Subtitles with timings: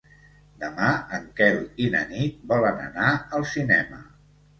[0.61, 0.85] Demà
[1.17, 3.11] en Quel i na Nit volen anar
[3.41, 4.01] al cinema.